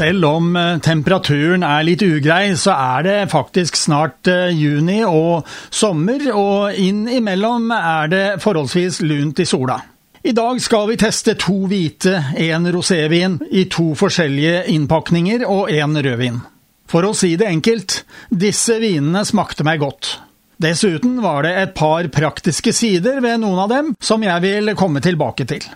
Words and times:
Selv 0.00 0.24
om 0.24 0.54
eh, 0.56 0.78
temperaturen 0.80 1.64
er 1.66 1.84
litt 1.84 2.00
ugrei, 2.00 2.54
så 2.56 2.72
er 2.72 3.04
det 3.04 3.16
faktisk 3.32 3.76
snart 3.76 4.30
eh, 4.32 4.48
juni 4.56 5.02
og 5.04 5.48
sommer, 5.68 6.24
og 6.32 6.78
innimellom 6.80 7.68
er 7.76 8.08
det 8.08 8.22
forholdsvis 8.40 9.02
lunt 9.04 9.42
i 9.42 9.48
sola. 9.48 9.76
I 10.24 10.32
dag 10.36 10.60
skal 10.60 10.88
vi 10.88 10.96
teste 11.00 11.34
to 11.40 11.66
hvite, 11.68 12.14
én 12.40 12.68
rosévin 12.72 13.38
i 13.50 13.66
to 13.72 13.90
forskjellige 13.96 14.66
innpakninger 14.72 15.44
og 15.48 15.68
én 15.72 15.96
rødvin. 15.96 16.40
For 16.88 17.04
å 17.04 17.12
si 17.16 17.34
det 17.40 17.50
enkelt, 17.50 18.00
disse 18.32 18.78
vinene 18.80 19.26
smakte 19.28 19.68
meg 19.68 19.84
godt. 19.84 20.14
Dessuten 20.60 21.20
var 21.24 21.44
det 21.44 21.52
et 21.56 21.76
par 21.76 22.08
praktiske 22.12 22.72
sider 22.76 23.20
ved 23.24 23.40
noen 23.44 23.62
av 23.66 23.72
dem 23.72 23.94
som 24.00 24.24
jeg 24.24 24.44
vil 24.44 24.72
komme 24.80 25.04
tilbake 25.04 25.48
til. 25.48 25.68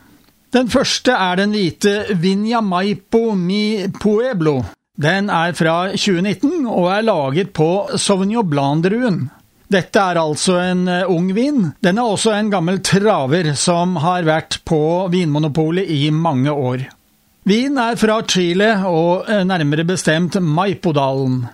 Den 0.54 0.68
første 0.70 1.10
er 1.10 1.40
den 1.40 1.50
hvite 1.50 2.14
Vinja 2.22 2.60
Maipo 2.62 3.32
Mi 3.34 3.88
Pueblo. 3.90 4.60
Den 4.94 5.26
er 5.26 5.50
fra 5.58 5.88
2019 5.90 6.68
og 6.70 6.92
er 6.94 7.02
laget 7.02 7.50
på 7.56 7.70
Sauvignon 7.98 8.46
Blanc-druen. 8.46 9.24
Dette 9.74 9.98
er 9.98 10.20
altså 10.20 10.60
en 10.62 10.86
eh, 10.86 11.10
ung 11.10 11.32
vin. 11.34 11.72
Den 11.82 11.98
er 11.98 12.06
også 12.06 12.36
en 12.36 12.52
gammel 12.52 12.78
traver 12.86 13.50
som 13.58 13.96
har 14.04 14.22
vært 14.28 14.60
på 14.68 14.78
Vinmonopolet 15.10 15.90
i 15.90 16.12
mange 16.14 16.54
år. 16.54 16.86
Vinen 17.44 17.82
er 17.82 17.98
fra 17.98 18.20
Chile 18.22 18.70
og 18.86 19.26
eh, 19.26 19.42
nærmere 19.42 19.82
bestemt 19.90 20.38
Maipodalen. 20.38 21.48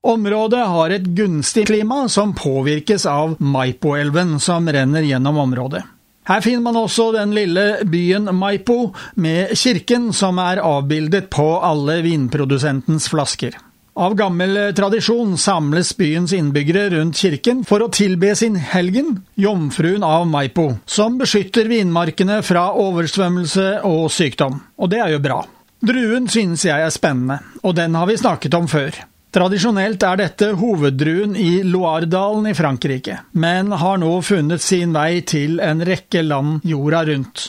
Området 0.00 0.64
har 0.64 0.96
et 0.96 1.12
gunstig 1.12 1.68
klima 1.68 2.06
som 2.08 2.32
påvirkes 2.32 3.04
av 3.04 3.36
Maipoelven 3.36 4.38
som 4.40 4.64
renner 4.64 5.04
gjennom 5.04 5.44
området. 5.44 5.84
Her 6.28 6.42
finner 6.44 6.62
man 6.62 6.76
også 6.76 7.10
den 7.16 7.32
lille 7.34 7.80
byen 7.88 8.28
Maipo, 8.36 8.92
med 9.16 9.56
kirken 9.56 10.10
som 10.12 10.38
er 10.42 10.60
avbildet 10.62 11.30
på 11.32 11.48
alle 11.64 12.00
vinprodusentens 12.04 13.08
flasker. 13.10 13.56
Av 14.00 14.14
gammel 14.14 14.54
tradisjon 14.76 15.34
samles 15.40 15.90
byens 15.98 16.32
innbyggere 16.32 16.86
rundt 16.94 17.18
kirken 17.18 17.64
for 17.66 17.82
å 17.82 17.90
tilbe 17.92 18.30
sin 18.38 18.54
helgen, 18.54 19.24
jomfruen 19.34 20.04
av 20.06 20.28
Maipo, 20.30 20.68
som 20.86 21.18
beskytter 21.20 21.68
vinmarkene 21.68 22.38
fra 22.46 22.68
oversvømmelse 22.78 23.80
og 23.88 24.06
sykdom. 24.14 24.60
Og 24.78 24.92
det 24.92 25.02
er 25.02 25.16
jo 25.16 25.24
bra. 25.24 25.40
Druen 25.80 26.28
synes 26.30 26.64
jeg 26.68 26.84
er 26.84 26.92
spennende, 26.94 27.40
og 27.64 27.74
den 27.76 27.96
har 27.96 28.08
vi 28.08 28.20
snakket 28.20 28.54
om 28.56 28.68
før. 28.70 28.94
Tradisjonelt 29.30 30.02
er 30.02 30.16
dette 30.18 30.46
hoveddruen 30.58 31.36
i 31.38 31.60
Loiredalen 31.62 32.48
i 32.50 32.54
Frankrike, 32.58 33.20
men 33.38 33.70
har 33.78 34.00
nå 34.02 34.10
funnet 34.26 34.62
sin 34.64 34.90
vei 34.96 35.20
til 35.22 35.60
en 35.62 35.84
rekke 35.86 36.24
land 36.26 36.66
jorda 36.66 37.04
rundt. 37.06 37.44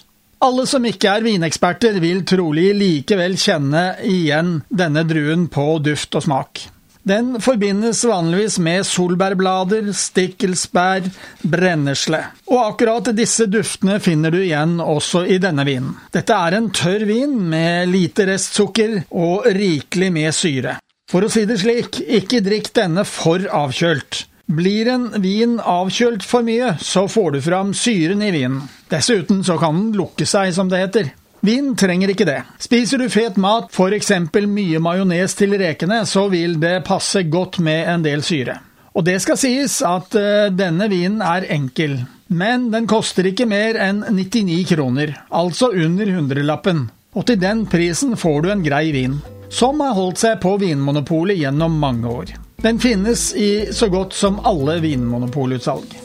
Alle 0.45 0.67
som 0.69 0.85
ikke 0.85 1.09
er 1.09 1.25
vineksperter, 1.25 1.97
vil 2.01 2.21
trolig 2.29 2.67
likevel 2.77 3.33
kjenne 3.37 3.95
igjen 4.05 4.59
denne 4.69 5.03
druen 5.09 5.47
på 5.53 5.65
duft 5.81 6.17
og 6.17 6.25
smak. 6.25 6.61
Den 7.01 7.39
forbindes 7.41 8.03
vanligvis 8.05 8.59
med 8.61 8.85
solbærblader, 8.85 9.89
stikkelsbær, 9.97 11.09
brennesle. 11.41 12.19
Og 12.53 12.59
akkurat 12.61 13.09
disse 13.17 13.49
duftene 13.49 13.97
finner 14.05 14.29
du 14.29 14.37
igjen 14.43 14.77
også 14.85 15.23
i 15.25 15.39
denne 15.41 15.65
vinen. 15.65 15.97
Dette 16.13 16.37
er 16.37 16.59
en 16.59 16.69
tørr 16.69 17.07
vin 17.09 17.33
med 17.49 17.89
lite 17.89 18.29
restsukker 18.29 18.99
og 19.09 19.49
rikelig 19.49 20.13
med 20.13 20.37
syre. 20.37 20.77
For 21.11 21.27
å 21.27 21.29
si 21.31 21.41
det 21.43 21.57
slik, 21.59 21.97
ikke 22.07 22.39
drikk 22.39 22.69
denne 22.77 23.03
for 23.03 23.43
avkjølt. 23.43 24.21
Blir 24.51 24.87
en 24.93 25.09
vin 25.23 25.57
avkjølt 25.59 26.23
for 26.23 26.45
mye, 26.47 26.77
så 26.79 27.03
får 27.11 27.33
du 27.35 27.39
fram 27.43 27.73
syren 27.75 28.23
i 28.23 28.29
vinen. 28.31 28.61
Dessuten 28.91 29.41
så 29.43 29.57
kan 29.59 29.75
den 29.75 29.97
lukke 29.99 30.23
seg, 30.27 30.53
som 30.55 30.71
det 30.71 30.79
heter. 30.79 31.09
Vin 31.43 31.73
trenger 31.75 32.13
ikke 32.13 32.27
det. 32.29 32.37
Spiser 32.63 33.01
du 33.01 33.09
fet 33.11 33.35
mat, 33.41 33.67
f.eks. 33.75 34.13
mye 34.47 34.79
majones 34.83 35.35
til 35.35 35.57
rekene, 35.59 36.05
så 36.07 36.29
vil 36.31 36.55
det 36.63 36.77
passe 36.87 37.25
godt 37.27 37.59
med 37.59 37.91
en 37.91 38.07
del 38.07 38.23
syre. 38.23 38.61
Og 38.95 39.03
det 39.07 39.17
skal 39.23 39.39
sies 39.39 39.81
at 39.87 40.15
uh, 40.15 40.47
denne 40.51 40.87
vinen 40.91 41.19
er 41.23 41.49
enkel, 41.51 41.97
men 42.31 42.69
den 42.71 42.87
koster 42.91 43.27
ikke 43.27 43.49
mer 43.51 43.79
enn 43.83 44.03
99 44.15 44.63
kroner, 44.71 45.15
altså 45.27 45.73
under 45.75 46.15
hundrelappen. 46.15 46.87
Og 47.19 47.27
til 47.27 47.39
den 47.39 47.65
prisen 47.67 48.15
får 48.19 48.43
du 48.45 48.51
en 48.53 48.63
grei 48.63 48.85
vin 48.95 49.19
som 49.51 49.79
har 49.83 49.93
holdt 49.97 50.21
seg 50.23 50.39
på 50.41 50.55
Vinmonopolet 50.61 51.37
gjennom 51.37 51.75
mange 51.79 52.07
år. 52.07 52.33
Den 52.61 52.79
finnes 52.79 53.33
i 53.35 53.73
så 53.73 53.89
godt 53.91 54.13
som 54.13 54.39
alle 54.45 54.77
vinmonopolutsalg. 54.79 55.95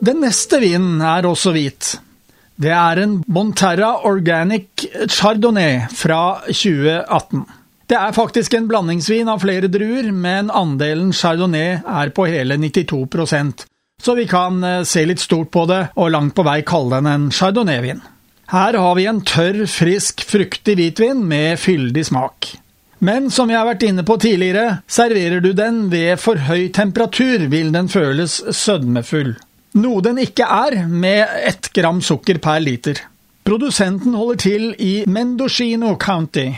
Den 0.00 0.22
neste 0.24 0.60
vinen 0.62 1.02
er 1.04 1.26
også 1.28 1.52
hvit. 1.52 1.96
Det 2.58 2.72
er 2.74 3.02
en 3.02 3.18
Bonterra 3.26 3.90
Organic 4.08 4.86
Chardonnay 5.10 5.82
fra 5.94 6.40
2018. 6.46 7.44
Det 7.88 7.96
er 7.96 8.14
faktisk 8.16 8.54
en 8.54 8.68
blandingsvin 8.70 9.28
av 9.28 9.42
flere 9.44 9.68
druer, 9.72 10.10
men 10.12 10.50
andelen 10.54 11.12
chardonnay 11.12 11.80
er 11.82 12.14
på 12.14 12.26
hele 12.30 12.56
92 12.60 13.04
så 14.02 14.14
vi 14.14 14.26
kan 14.30 14.62
eh, 14.64 14.84
se 14.86 15.04
litt 15.06 15.20
stort 15.20 15.50
på 15.54 15.66
det 15.70 15.82
og 15.96 16.12
langt 16.14 16.36
på 16.36 16.46
vei 16.46 16.60
kalle 16.66 16.98
den 16.98 17.10
en 17.10 17.26
chardonnay-vin. 17.34 18.00
Her 18.48 18.78
har 18.80 18.94
vi 18.96 19.04
en 19.10 19.20
tørr, 19.26 19.66
frisk, 19.68 20.22
fruktig 20.24 20.78
hvitvin 20.78 21.20
med 21.28 21.58
fyldig 21.60 22.06
smak. 22.08 22.54
Men 23.04 23.28
som 23.30 23.50
jeg 23.50 23.60
har 23.60 23.68
vært 23.68 23.84
inne 23.86 24.02
på 24.06 24.16
tidligere, 24.18 24.80
serverer 24.90 25.42
du 25.44 25.52
den 25.54 25.84
ved 25.92 26.16
for 26.18 26.40
høy 26.48 26.70
temperatur, 26.74 27.44
vil 27.52 27.70
den 27.74 27.90
føles 27.92 28.40
sødmefull. 28.56 29.36
Noe 29.78 30.02
den 30.02 30.18
ikke 30.22 30.48
er, 30.48 30.80
med 30.88 31.28
ett 31.46 31.70
gram 31.76 32.00
sukker 32.02 32.40
per 32.42 32.64
liter. 32.64 33.04
Produsenten 33.46 34.16
holder 34.18 34.40
til 34.42 34.66
i 34.82 35.04
Mendocino 35.06 35.94
County, 36.00 36.48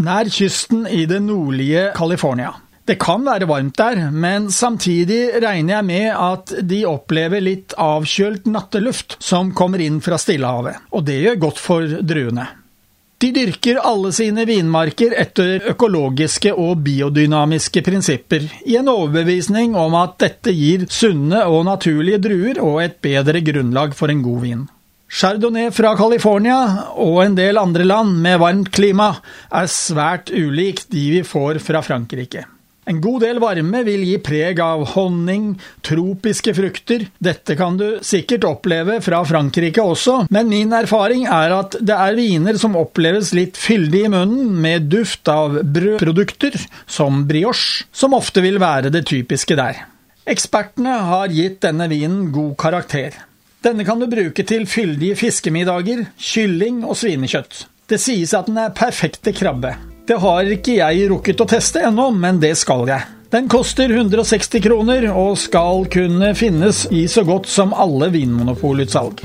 nær 0.00 0.30
kysten 0.32 0.86
i 0.86 1.04
det 1.10 1.20
nordlige 1.22 1.90
California. 1.98 2.54
Det 2.90 2.96
kan 2.98 3.22
være 3.22 3.46
varmt 3.46 3.76
der, 3.78 4.00
men 4.10 4.48
samtidig 4.50 5.36
regner 5.44 5.76
jeg 5.76 5.86
med 5.86 6.06
at 6.10 6.52
de 6.66 6.80
opplever 6.90 7.38
litt 7.38 7.76
avkjølt 7.78 8.48
natteluft 8.50 9.14
som 9.22 9.52
kommer 9.54 9.78
inn 9.84 10.00
fra 10.02 10.18
Stillehavet, 10.18 10.88
og 10.90 11.04
det 11.06 11.20
gjør 11.20 11.38
godt 11.44 11.62
for 11.62 11.86
druene. 12.02 12.48
De 13.22 13.30
dyrker 13.36 13.78
alle 13.84 14.10
sine 14.16 14.42
vinmarker 14.48 15.14
etter 15.22 15.70
økologiske 15.70 16.50
og 16.50 16.82
biodynamiske 16.82 17.84
prinsipper, 17.86 18.50
i 18.66 18.74
en 18.82 18.90
overbevisning 18.90 19.78
om 19.78 19.94
at 20.02 20.18
dette 20.26 20.50
gir 20.50 20.88
sunne 20.90 21.46
og 21.46 21.68
naturlige 21.70 22.24
druer 22.26 22.58
og 22.58 22.82
et 22.88 22.98
bedre 23.06 23.46
grunnlag 23.52 23.94
for 23.94 24.10
en 24.10 24.26
god 24.26 24.46
vin. 24.48 24.68
Chardonnay 25.06 25.70
fra 25.74 25.94
California 25.98 26.58
og 26.98 27.20
en 27.22 27.38
del 27.38 27.60
andre 27.60 27.86
land 27.86 28.18
med 28.24 28.42
varmt 28.42 28.74
klima 28.74 29.12
er 29.46 29.70
svært 29.70 30.34
ulikt 30.34 30.90
de 30.90 31.12
vi 31.20 31.28
får 31.36 31.62
fra 31.62 31.86
Frankrike. 31.86 32.50
En 32.88 33.00
god 33.00 33.20
del 33.22 33.38
varme 33.42 33.82
vil 33.84 34.02
gi 34.08 34.16
preg 34.24 34.60
av 34.64 34.86
honning, 34.94 35.52
tropiske 35.84 36.54
frukter. 36.56 37.04
Dette 37.20 37.54
kan 37.58 37.76
du 37.78 38.00
sikkert 38.04 38.46
oppleve 38.48 38.96
fra 39.04 39.20
Frankrike 39.28 39.84
også, 39.84 40.24
men 40.32 40.48
min 40.50 40.72
erfaring 40.74 41.26
er 41.28 41.54
at 41.58 41.76
det 41.76 41.94
er 41.94 42.16
viner 42.16 42.56
som 42.60 42.78
oppleves 42.80 43.34
litt 43.36 43.60
fyldig 43.60 44.06
i 44.06 44.12
munnen, 44.16 44.56
med 44.64 44.88
duft 44.92 45.28
av 45.30 45.60
brødprodukter, 45.60 46.56
som 46.88 47.26
brioche, 47.28 47.84
som 47.92 48.16
ofte 48.16 48.42
vil 48.44 48.58
være 48.62 48.92
det 48.94 49.04
typiske 49.12 49.58
der. 49.60 49.84
Ekspertene 50.30 50.96
har 51.10 51.32
gitt 51.34 51.60
denne 51.64 51.88
vinen 51.90 52.30
god 52.32 52.56
karakter. 52.60 53.16
Denne 53.60 53.84
kan 53.84 54.00
du 54.00 54.08
bruke 54.08 54.44
til 54.48 54.64
fyldige 54.64 55.18
fiskemiddager, 55.20 56.06
kylling 56.16 56.80
og 56.86 56.96
svinekjøtt. 56.96 57.66
Det 57.92 58.00
sies 58.00 58.32
at 58.36 58.48
den 58.48 58.60
er 58.62 58.72
perfekte 58.72 59.34
krabbe. 59.36 59.76
Det 60.10 60.16
har 60.18 60.48
ikke 60.50 60.72
jeg 60.74 61.04
rukket 61.06 61.38
å 61.38 61.44
teste 61.46 61.84
ennå, 61.86 62.08
men 62.10 62.40
det 62.42 62.56
skal 62.58 62.80
jeg. 62.90 63.04
Den 63.30 63.46
koster 63.46 63.92
160 63.94 64.58
kroner 64.64 65.06
og 65.12 65.36
skal 65.38 65.84
kunne 65.86 66.32
finnes 66.34 66.80
i 66.90 67.04
så 67.06 67.22
godt 67.28 67.46
som 67.46 67.70
alle 67.70 68.08
vinmonopolutsalg. 68.10 69.22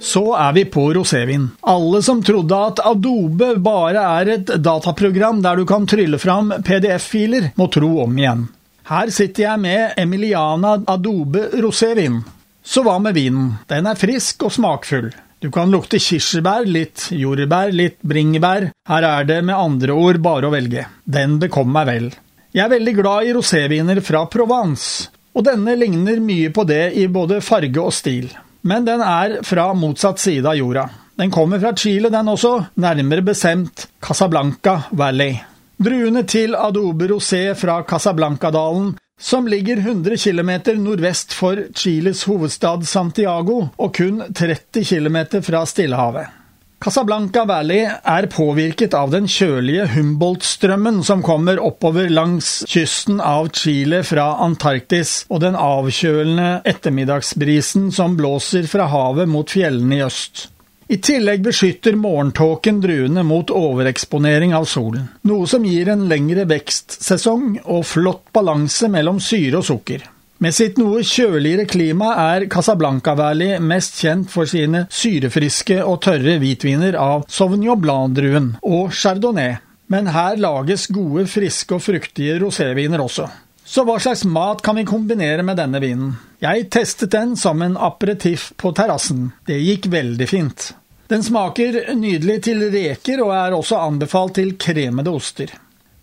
Så 0.00 0.24
er 0.40 0.56
vi 0.56 0.64
på 0.72 0.88
rosévin. 0.96 1.50
Alle 1.68 2.00
som 2.00 2.24
trodde 2.24 2.64
at 2.72 2.80
Adobe 2.80 3.52
bare 3.60 4.08
er 4.24 4.34
et 4.38 4.56
dataprogram 4.56 5.44
der 5.44 5.60
du 5.60 5.68
kan 5.68 5.84
trylle 5.84 6.16
fram 6.16 6.54
PDF-filer, 6.64 7.52
må 7.60 7.68
tro 7.68 7.98
om 8.08 8.16
igjen. 8.16 8.48
Her 8.88 9.12
sitter 9.12 9.50
jeg 9.50 9.66
med 9.68 10.00
Emiliana 10.00 10.78
Adobe 10.80 11.50
rosévin. 11.60 12.22
Så 12.64 12.88
hva 12.88 12.96
med 13.04 13.20
vinen? 13.20 13.58
Den 13.68 13.84
er 13.84 14.00
frisk 14.00 14.48
og 14.48 14.56
smakfull. 14.56 15.12
Du 15.40 15.48
kan 15.48 15.70
lukte 15.72 15.96
kirsebær, 15.96 16.66
litt 16.68 17.06
jordbær, 17.16 17.70
litt 17.72 17.96
bringebær. 18.04 18.66
Her 18.90 19.06
er 19.08 19.24
det 19.24 19.38
med 19.48 19.56
andre 19.56 19.94
ord 19.96 20.18
bare 20.20 20.50
å 20.50 20.52
velge. 20.52 20.84
Den 21.08 21.38
bekom 21.40 21.70
meg 21.72 21.86
vel. 21.88 22.10
Jeg 22.52 22.66
er 22.66 22.74
veldig 22.74 22.94
glad 22.98 23.24
i 23.24 23.32
roséviner 23.32 24.02
fra 24.04 24.26
Provence, 24.28 25.08
og 25.32 25.46
denne 25.46 25.78
ligner 25.80 26.20
mye 26.20 26.50
på 26.52 26.66
det 26.68 26.90
i 26.98 27.06
både 27.08 27.40
farge 27.40 27.80
og 27.80 27.94
stil. 27.96 28.28
Men 28.68 28.84
den 28.84 29.00
er 29.00 29.38
fra 29.46 29.70
motsatt 29.72 30.20
side 30.20 30.44
av 30.44 30.58
jorda. 30.58 30.84
Den 31.16 31.32
kommer 31.32 31.60
fra 31.62 31.72
Chile, 31.72 32.10
den 32.12 32.28
også, 32.28 32.58
nærmere 32.76 33.24
bestemt 33.24 33.86
Casablanca 34.04 34.82
Valley. 34.92 35.38
Druene 35.80 36.26
til 36.28 36.52
Adobe 36.52 37.08
Rosé 37.14 37.46
fra 37.56 37.80
Casablanca-dalen 37.88 38.92
som 39.20 39.48
ligger 39.48 39.76
100 39.76 40.16
km 40.16 40.50
nordvest 40.80 41.32
for 41.36 41.60
Chiles 41.76 42.24
hovedstad 42.24 42.86
Santiago 42.88 43.66
og 43.76 43.94
kun 43.94 44.22
30 44.34 44.84
km 44.84 45.42
fra 45.44 45.66
Stillehavet. 45.68 46.40
Casablanca 46.80 47.42
Valley 47.44 47.82
er 47.84 48.26
påvirket 48.32 48.94
av 48.96 49.10
den 49.12 49.26
kjølige 49.28 49.84
Humboldt-strømmen 49.92 51.02
som 51.04 51.20
kommer 51.20 51.60
oppover 51.60 52.08
langs 52.08 52.62
kysten 52.72 53.18
av 53.20 53.50
Chile 53.52 54.00
fra 54.08 54.30
Antarktis, 54.40 55.26
og 55.28 55.42
den 55.44 55.58
avkjølende 55.60 56.62
ettermiddagsbrisen 56.64 57.90
som 57.92 58.16
blåser 58.16 58.64
fra 58.72 58.88
havet 58.88 59.28
mot 59.28 59.52
fjellene 59.52 59.98
i 59.98 60.02
øst. 60.06 60.46
I 60.90 60.96
tillegg 60.98 61.44
beskytter 61.46 61.94
morgentåken 61.94 62.80
druene 62.82 63.22
mot 63.22 63.50
overeksponering 63.54 64.50
av 64.58 64.64
solen, 64.66 65.04
noe 65.22 65.46
som 65.46 65.62
gir 65.62 65.86
en 65.92 66.08
lengre 66.10 66.42
vekstsesong 66.50 67.60
og 67.62 67.84
flott 67.86 68.24
balanse 68.34 68.88
mellom 68.90 69.20
syre 69.22 69.60
og 69.60 69.68
sukker. 69.68 70.02
Med 70.42 70.56
sitt 70.56 70.80
noe 70.82 71.04
kjøligere 71.06 71.68
klima 71.70 72.08
er 72.24 72.48
Casablanca 72.50 73.14
Valley 73.14 73.60
mest 73.62 74.00
kjent 74.02 74.32
for 74.32 74.50
sine 74.50 74.88
syrefriske 74.90 75.76
og 75.84 76.00
tørre 76.08 76.40
hvitviner 76.42 76.98
av 76.98 77.22
Sauvignon 77.30 77.78
Blanc-druen 77.84 78.50
og 78.58 78.90
Chardonnay, 78.90 79.60
men 79.94 80.10
her 80.10 80.42
lages 80.42 80.88
gode, 80.90 81.28
friske 81.30 81.78
og 81.78 81.84
fruktige 81.86 82.34
roséviner 82.42 83.06
også. 83.06 83.28
Så 83.62 83.86
hva 83.86 84.00
slags 84.02 84.24
mat 84.26 84.66
kan 84.66 84.74
vi 84.74 84.88
kombinere 84.90 85.46
med 85.46 85.62
denne 85.62 85.78
vinen? 85.78 86.16
Jeg 86.42 86.66
testet 86.74 87.14
den 87.14 87.36
som 87.38 87.62
en 87.62 87.78
aperitiff 87.78 88.50
på 88.58 88.74
terrassen. 88.74 89.28
Det 89.46 89.62
gikk 89.62 89.86
veldig 89.92 90.26
fint. 90.26 90.70
Den 91.10 91.24
smaker 91.26 91.74
nydelig 91.98 92.36
til 92.46 92.60
reker 92.70 93.24
og 93.24 93.32
er 93.34 93.56
også 93.56 93.80
anbefalt 93.82 94.36
til 94.38 94.52
kremede 94.62 95.10
oster. 95.10 95.50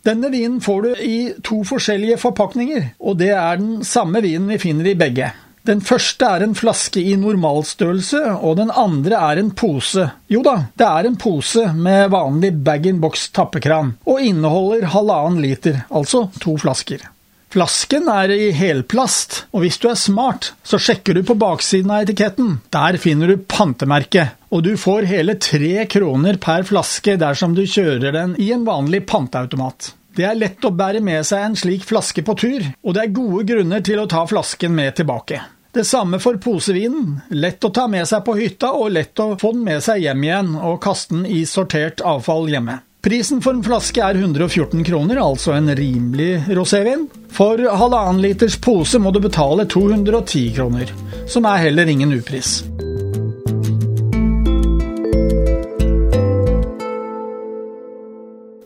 Denne 0.04 0.28
vinen 0.34 0.60
får 0.64 0.82
du 0.84 0.90
i 1.04 1.18
to 1.44 1.62
forskjellige 1.68 2.18
forpakninger, 2.20 2.90
og 3.00 3.16
det 3.22 3.32
er 3.32 3.60
den 3.60 3.86
samme 3.88 4.20
vinen 4.24 4.52
vi 4.52 4.60
finner 4.60 4.92
i 4.92 4.98
begge. 5.00 5.32
Den 5.68 5.80
første 5.84 6.28
er 6.28 6.44
en 6.44 6.56
flaske 6.56 7.00
i 7.00 7.16
normalstørrelse, 7.20 8.22
og 8.36 8.60
den 8.60 8.72
andre 8.72 9.20
er 9.32 9.40
en 9.40 9.52
pose. 9.52 10.10
Jo 10.32 10.44
da, 10.44 10.58
det 10.80 10.88
er 10.88 11.10
en 11.10 11.20
pose 11.20 11.66
med 11.76 12.12
vanlig 12.12 12.54
bag-in-box 12.68 13.30
tappekran, 13.36 13.98
og 14.08 14.24
inneholder 14.24 14.88
halvannen 14.92 15.44
liter, 15.44 15.86
altså 15.88 16.28
to 16.44 16.56
flasker. 16.64 17.04
Flasken 17.48 18.10
er 18.12 18.32
i 18.36 18.50
helplast, 18.52 19.46
og 19.56 19.64
hvis 19.64 19.78
du 19.80 19.88
er 19.88 19.96
smart, 19.96 20.50
så 20.68 20.76
sjekker 20.84 21.16
du 21.16 21.22
på 21.24 21.38
baksiden 21.40 21.94
av 21.96 22.04
etiketten. 22.04 22.58
Der 22.76 22.98
finner 23.00 23.32
du 23.32 23.40
pantemerket, 23.40 24.36
og 24.52 24.66
du 24.66 24.74
får 24.80 25.08
hele 25.08 25.38
tre 25.40 25.86
kroner 25.88 26.36
per 26.44 26.68
flaske 26.68 27.16
dersom 27.22 27.56
du 27.56 27.64
kjører 27.64 28.12
den 28.12 28.34
i 28.44 28.50
en 28.52 28.66
vanlig 28.68 29.06
panteautomat. 29.08 29.94
Det 30.18 30.26
er 30.28 30.36
lett 30.36 30.66
å 30.66 30.74
bære 30.76 31.00
med 31.06 31.24
seg 31.30 31.46
en 31.46 31.56
slik 31.56 31.86
flaske 31.88 32.24
på 32.26 32.36
tur, 32.36 32.66
og 32.84 32.98
det 32.98 33.06
er 33.06 33.16
gode 33.16 33.46
grunner 33.48 33.86
til 33.86 34.02
å 34.02 34.10
ta 34.12 34.26
flasken 34.28 34.76
med 34.76 34.98
tilbake. 35.00 35.40
Det 35.78 35.86
samme 35.88 36.20
for 36.20 36.40
posevinen. 36.42 37.20
Lett 37.38 37.64
å 37.64 37.72
ta 37.72 37.86
med 37.88 38.08
seg 38.10 38.26
på 38.26 38.36
hytta, 38.40 38.74
og 38.76 38.92
lett 38.96 39.20
å 39.24 39.36
få 39.40 39.54
den 39.56 39.64
med 39.70 39.86
seg 39.86 40.04
hjem 40.04 40.26
igjen 40.26 40.52
og 40.58 40.82
kaste 40.84 41.14
den 41.14 41.24
i 41.30 41.46
sortert 41.48 42.04
avfall 42.04 42.50
hjemme. 42.52 42.80
Prisen 43.08 43.40
for 43.46 43.56
en 43.56 43.64
flaske 43.64 44.02
er 44.04 44.18
114 44.18 44.82
kroner, 44.84 45.22
altså 45.22 45.54
en 45.56 45.70
rimelig 45.78 46.42
rosévin. 46.58 47.06
For 47.34 47.60
halvannen 47.60 48.22
liters 48.24 48.58
pose 48.62 49.00
må 49.02 49.12
du 49.14 49.20
betale 49.24 49.68
210 49.70 50.56
kroner, 50.56 50.92
som 51.30 51.46
er 51.46 51.68
heller 51.68 51.90
ingen 51.92 52.14
upris. 52.16 52.62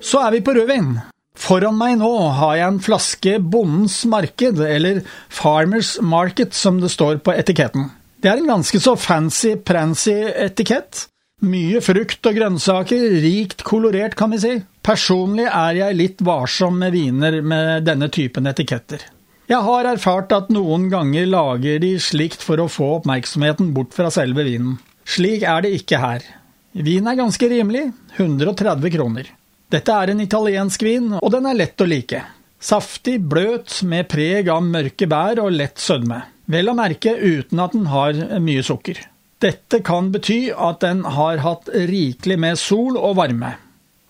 Så 0.02 0.20
er 0.26 0.36
vi 0.36 0.44
på 0.44 0.54
rødvin. 0.56 0.94
Foran 1.42 1.78
meg 1.80 1.98
nå 2.02 2.12
har 2.38 2.58
jeg 2.60 2.68
en 2.68 2.82
flaske 2.84 3.38
Bondens 3.40 4.02
marked, 4.06 4.60
eller 4.62 5.02
Farmers 5.32 5.96
Market 6.02 6.54
som 6.58 6.82
det 6.82 6.92
står 6.94 7.22
på 7.26 7.34
etiketten. 7.34 7.90
Det 8.22 8.30
er 8.30 8.38
en 8.38 8.52
ganske 8.52 8.78
så 8.82 8.94
fancy-prancy 9.00 10.14
etikett, 10.46 11.08
mye 11.46 11.82
frukt 11.84 12.28
og 12.30 12.38
grønnsaker, 12.38 13.08
rikt 13.24 13.66
kolorert, 13.68 14.16
kan 14.20 14.34
vi 14.34 14.42
si. 14.42 14.54
Personlig 14.86 15.48
er 15.48 15.78
jeg 15.78 15.98
litt 15.98 16.22
varsom 16.26 16.80
med 16.82 16.94
viner 16.96 17.42
med 17.42 17.86
denne 17.86 18.10
typen 18.14 18.50
etiketter. 18.50 19.04
Jeg 19.52 19.66
har 19.66 19.90
erfart 19.90 20.32
at 20.32 20.52
noen 20.54 20.88
ganger 20.92 21.26
lager 21.28 21.82
de 21.84 21.96
slikt 22.00 22.44
for 22.46 22.62
å 22.62 22.70
få 22.72 22.88
oppmerksomheten 23.02 23.74
bort 23.76 23.92
fra 23.98 24.08
selve 24.14 24.46
vinen. 24.48 24.78
Slik 25.04 25.44
er 25.44 25.66
det 25.66 25.74
ikke 25.82 26.00
her. 26.00 26.24
Vin 26.72 27.10
er 27.10 27.20
ganske 27.20 27.50
rimelig, 27.52 27.90
130 28.16 28.94
kroner. 28.94 29.28
Dette 29.72 29.92
er 29.92 30.14
en 30.14 30.24
italiensk 30.24 30.86
vin, 30.88 31.12
og 31.20 31.34
den 31.34 31.50
er 31.50 31.58
lett 31.58 31.84
å 31.84 31.88
like. 31.90 32.24
Saftig, 32.62 33.18
bløt, 33.28 33.82
med 33.84 34.08
preg 34.12 34.48
av 34.54 34.64
mørke 34.64 35.10
bær 35.10 35.42
og 35.44 35.52
lett 35.56 35.82
sødme. 35.82 36.22
Vel 36.52 36.72
å 36.72 36.78
merke 36.78 37.16
uten 37.18 37.60
at 37.64 37.76
den 37.76 37.88
har 37.92 38.16
mye 38.44 38.64
sukker. 38.64 39.00
Dette 39.42 39.82
kan 39.82 40.12
bety 40.14 40.52
at 40.54 40.84
den 40.84 41.04
har 41.18 41.42
hatt 41.42 41.70
rikelig 41.74 42.38
med 42.40 42.60
sol 42.62 42.98
og 43.00 43.16
varme. 43.18 43.56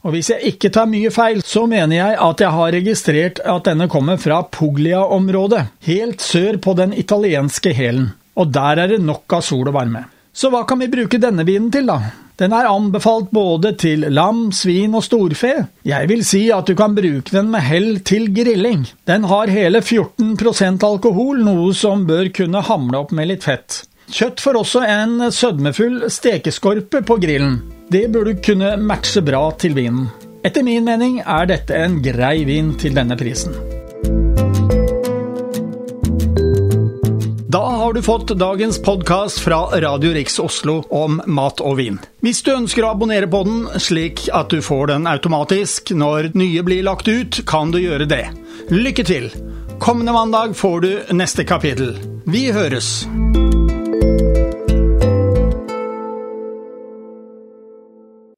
Og 0.02 0.16
hvis 0.16 0.32
jeg 0.34 0.56
ikke 0.56 0.72
tar 0.74 0.90
mye 0.90 1.12
feil, 1.14 1.44
så 1.46 1.68
mener 1.70 1.96
jeg 1.96 2.18
at 2.26 2.42
jeg 2.42 2.56
har 2.56 2.74
registrert 2.74 3.42
at 3.54 3.68
denne 3.70 3.88
kommer 3.92 4.18
fra 4.20 4.42
Puglia-området, 4.44 5.68
helt 5.88 6.26
sør 6.26 6.58
på 6.58 6.74
den 6.80 6.96
italienske 6.98 7.74
hælen. 7.78 8.10
Og 8.36 8.50
der 8.52 8.82
er 8.82 8.96
det 8.96 9.04
nok 9.06 9.38
av 9.38 9.46
sol 9.46 9.70
og 9.70 9.78
varme. 9.78 10.08
Så 10.34 10.50
hva 10.50 10.64
kan 10.68 10.80
vi 10.82 10.90
bruke 10.92 11.20
denne 11.22 11.46
vinen 11.48 11.70
til, 11.72 11.88
da? 11.92 12.00
Den 12.42 12.56
er 12.58 12.66
anbefalt 12.66 13.30
både 13.36 13.76
til 13.78 14.08
lam, 14.10 14.48
svin 14.56 14.96
og 14.98 15.04
storfe. 15.06 15.52
Jeg 15.86 16.10
vil 16.10 16.24
si 16.26 16.48
at 16.50 16.66
du 16.66 16.74
kan 16.80 16.96
bruke 16.98 17.30
den 17.30 17.52
med 17.54 17.62
hell 17.68 18.00
til 18.08 18.32
grilling. 18.34 18.88
Den 19.06 19.28
har 19.30 19.52
hele 19.54 19.84
14% 19.84 20.88
alkohol, 20.88 21.44
noe 21.46 21.76
som 21.78 22.08
bør 22.10 22.32
kunne 22.34 22.64
hamle 22.66 23.04
opp 23.04 23.14
med 23.14 23.30
litt 23.30 23.46
fett. 23.46 23.84
Kjøtt 24.12 24.42
får 24.44 24.58
også 24.60 24.82
en 24.84 25.32
sødmefull 25.32 26.02
stekeskorpe 26.12 27.00
på 27.08 27.16
grillen. 27.22 27.62
Det 27.92 28.10
burde 28.12 28.36
kunne 28.44 28.74
matche 28.80 29.24
bra 29.24 29.46
til 29.60 29.76
vinen. 29.78 30.10
Etter 30.44 30.66
min 30.68 30.84
mening 30.84 31.22
er 31.22 31.48
dette 31.48 31.78
en 31.78 32.02
grei 32.04 32.42
vin 32.48 32.74
til 32.82 32.96
denne 32.98 33.16
prisen. 33.20 33.56
Da 37.52 37.62
har 37.62 37.94
du 37.94 38.02
fått 38.04 38.34
dagens 38.40 38.80
podkast 38.84 39.40
fra 39.44 39.64
Radio 39.84 40.12
Riks 40.16 40.40
Oslo 40.44 40.82
om 40.92 41.20
mat 41.28 41.64
og 41.64 41.78
vin. 41.80 42.00
Hvis 42.24 42.44
du 42.44 42.52
ønsker 42.56 42.88
å 42.88 42.94
abonnere 42.96 43.32
på 43.32 43.44
den, 43.48 43.66
slik 43.80 44.26
at 44.34 44.52
du 44.52 44.60
får 44.64 44.92
den 44.92 45.08
automatisk 45.08 45.94
når 45.96 46.34
nye 46.36 46.64
blir 46.68 46.84
lagt 46.88 47.08
ut, 47.12 47.44
kan 47.48 47.72
du 47.72 47.80
gjøre 47.80 48.10
det. 48.12 48.26
Lykke 48.72 49.08
til! 49.08 49.32
Kommende 49.82 50.14
mandag 50.16 50.56
får 50.60 50.82
du 50.84 50.92
neste 51.16 51.48
kapittel. 51.48 51.96
Vi 52.30 52.52
høres! 52.56 53.00